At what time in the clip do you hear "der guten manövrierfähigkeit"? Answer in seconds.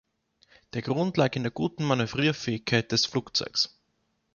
1.43-2.91